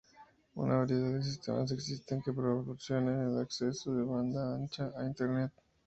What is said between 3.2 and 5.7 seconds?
el acceso de banda ancha a Internet.